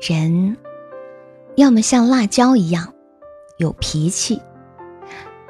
[0.00, 0.56] 人
[1.56, 2.92] 要么像辣椒一样
[3.56, 4.40] 有脾气，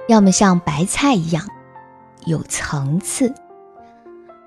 [0.08, 1.44] 要么像白菜一样
[2.26, 3.32] 有层次，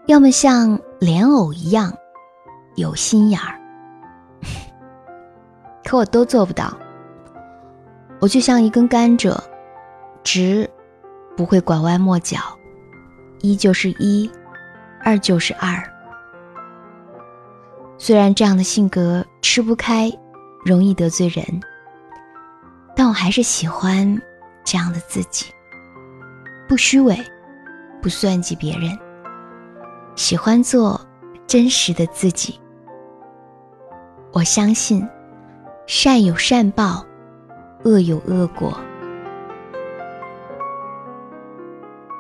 [0.06, 1.94] 要么像莲藕一样
[2.76, 3.60] 有心眼儿。
[5.84, 6.78] 可我都做不到，
[8.22, 9.38] 我就像一根甘蔗，
[10.24, 10.70] 直，
[11.36, 12.38] 不会拐弯抹角，
[13.42, 14.32] 一就是一，
[15.04, 15.84] 二就是二。
[18.02, 20.10] 虽然这样的性格吃不开，
[20.66, 21.44] 容易得罪人，
[22.96, 24.20] 但我还是喜欢
[24.64, 25.48] 这样的自己。
[26.66, 27.20] 不虚伪，
[28.02, 28.98] 不算计别人，
[30.16, 31.00] 喜欢做
[31.46, 32.58] 真实的自己。
[34.32, 35.06] 我相信，
[35.86, 37.06] 善有善报，
[37.84, 38.80] 恶有恶果。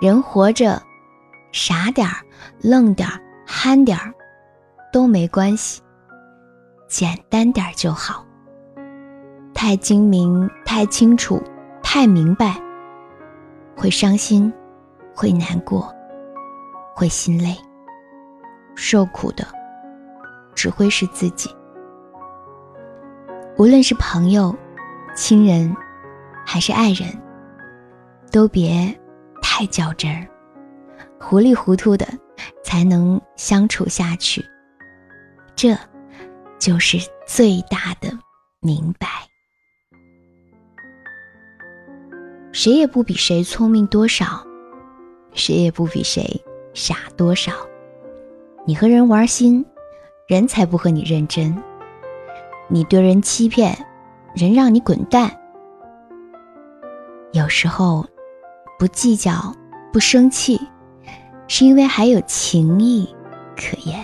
[0.02, 0.82] 人活着，
[1.54, 2.18] 傻点儿、
[2.62, 4.14] 愣点儿、憨点儿。
[4.92, 5.82] 都没关系，
[6.88, 8.26] 简单点就好。
[9.54, 11.42] 太精明、太清楚、
[11.84, 12.56] 太明白，
[13.76, 14.52] 会伤心，
[15.14, 15.94] 会难过，
[16.96, 17.56] 会心累。
[18.76, 19.46] 受苦的
[20.56, 21.54] 只会是自己。
[23.58, 24.56] 无论是朋友、
[25.16, 25.76] 亲人，
[26.46, 27.10] 还是爱人，
[28.32, 28.98] 都别
[29.42, 30.26] 太较真儿，
[31.20, 32.08] 糊里糊涂的
[32.64, 34.42] 才能相处下去。
[35.62, 35.78] 这，
[36.58, 38.18] 就是最大的
[38.62, 39.10] 明白。
[42.54, 44.42] 谁也不比谁聪明多少，
[45.34, 46.42] 谁也不比谁
[46.74, 47.52] 傻多少。
[48.66, 49.66] 你和人玩心，
[50.30, 51.54] 人才不和你认真；
[52.70, 53.78] 你对人欺骗，
[54.34, 55.30] 人让你滚蛋。
[57.34, 58.08] 有时候，
[58.78, 59.54] 不计较、
[59.92, 60.58] 不生气，
[61.50, 63.14] 是因为还有情谊
[63.58, 64.00] 可言。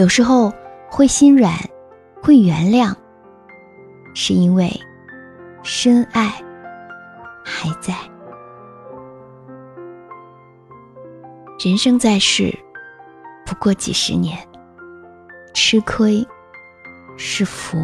[0.00, 0.50] 有时候
[0.88, 1.52] 会心软，
[2.22, 2.94] 会原谅，
[4.14, 4.72] 是因为
[5.62, 6.32] 深爱
[7.44, 7.92] 还在。
[11.62, 12.50] 人生在世，
[13.44, 14.38] 不过几十年，
[15.52, 16.26] 吃亏
[17.18, 17.76] 是福，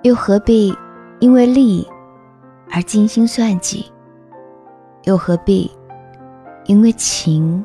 [0.00, 0.74] 又何必
[1.20, 1.86] 因为利
[2.70, 3.92] 而精心算计？
[5.02, 5.70] 又何必
[6.64, 7.62] 因为情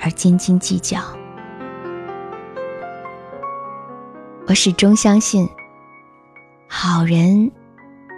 [0.00, 0.98] 而斤斤计较？
[4.50, 5.48] 我始终相信，
[6.68, 7.48] 好人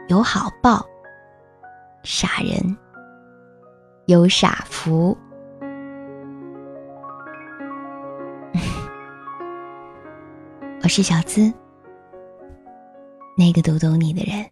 [0.08, 0.82] 有好报，
[2.04, 2.74] 傻人
[4.06, 5.14] 有傻福。
[10.82, 11.52] 我是小资，
[13.36, 14.50] 那个读懂你的人。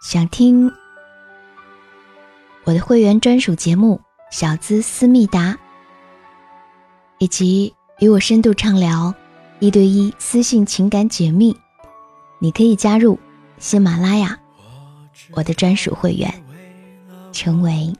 [0.00, 0.70] 想听
[2.62, 4.00] 我的会员专属节目
[4.36, 5.52] 《小资思密达》，
[7.18, 9.12] 以及与我深度畅聊。
[9.60, 11.54] 一对一私信情感解密，
[12.38, 13.18] 你可以加入
[13.58, 14.38] 喜马拉雅，
[15.32, 16.32] 我的专属会员，
[17.30, 17.94] 成为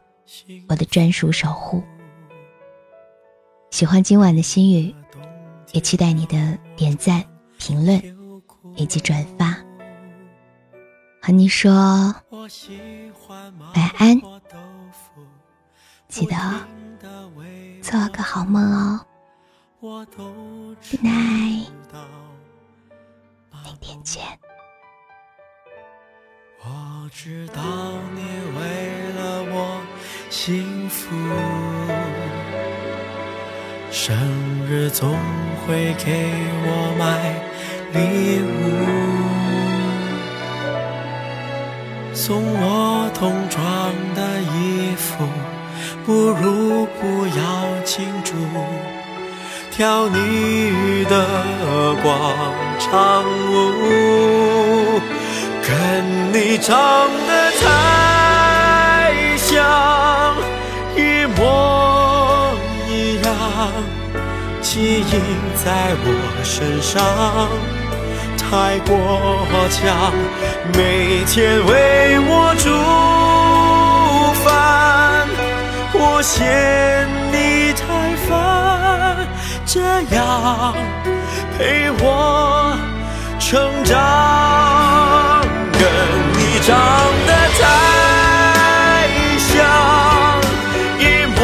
[0.70, 1.82] 我的专属守护。
[3.70, 4.94] 喜欢今晚的心语，
[5.72, 7.22] 也期待你的点赞、
[7.58, 8.02] 评论
[8.74, 9.54] 以及转发。
[11.20, 11.70] 和你说
[13.74, 14.18] 晚安，
[16.08, 16.34] 记得
[17.82, 19.06] 做个好梦哦。
[19.82, 20.98] 我都知
[21.90, 21.98] 道，
[23.64, 24.22] 明天见。
[26.62, 27.62] 我知道
[28.14, 28.20] 你
[28.58, 28.60] 为
[29.14, 29.80] 了我
[30.28, 31.16] 幸福，
[33.90, 34.14] 生
[34.68, 35.16] 日总
[35.66, 36.30] 会给
[36.66, 37.32] 我买
[37.94, 37.98] 礼
[38.44, 38.52] 物，
[42.14, 45.24] 送我童装的衣服，
[46.04, 48.36] 不如不要庆祝。
[49.80, 51.16] 跳你的
[52.02, 52.12] 广
[52.78, 55.00] 场舞，
[55.62, 55.72] 跟
[56.34, 56.76] 你长
[57.26, 57.64] 得太
[59.38, 60.36] 像，
[60.94, 62.54] 一模
[62.90, 63.32] 一样，
[64.60, 65.18] 基因
[65.64, 66.06] 在我
[66.44, 67.48] 身上
[68.36, 68.92] 太过
[69.70, 70.12] 强，
[70.76, 72.68] 每天为我煮
[74.44, 75.26] 饭，
[75.94, 77.08] 我嫌
[81.56, 82.76] 陪我
[83.38, 83.48] 成
[83.84, 83.94] 长，
[85.72, 85.82] 跟
[86.36, 86.68] 你长
[87.26, 87.30] 得
[87.60, 87.62] 太
[89.48, 89.48] 像，
[90.98, 91.02] 一
[91.36, 91.38] 模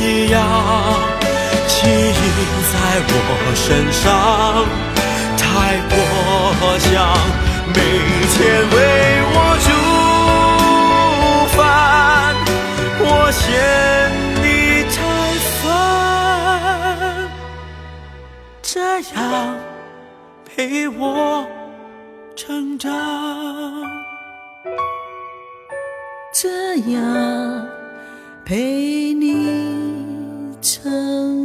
[0.00, 0.36] 一样，
[1.68, 2.22] 基因
[2.70, 2.74] 在
[3.08, 3.10] 我
[3.54, 4.02] 身上
[5.36, 5.42] 太
[5.90, 5.94] 过
[6.78, 6.92] 像，
[20.56, 21.44] 陪我
[22.36, 22.92] 成长。
[26.32, 27.68] 这样
[28.44, 31.43] 陪你成